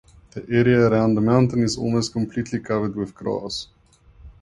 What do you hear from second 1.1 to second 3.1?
the mountain is almost completely covered